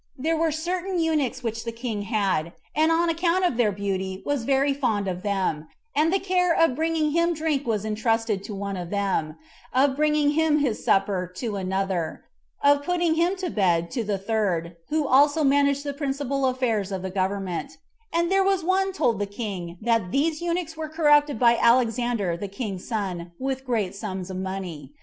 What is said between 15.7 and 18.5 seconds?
the principal affairs of the government; and there